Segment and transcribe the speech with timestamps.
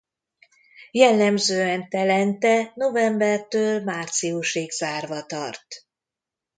[0.91, 5.85] Jellemzően telente novembertől márciusig zárva tart.